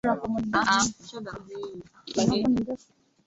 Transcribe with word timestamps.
Mkono 0.03 1.31
wake 2.15 2.37
ni 2.37 2.47
mrefu 2.47 2.91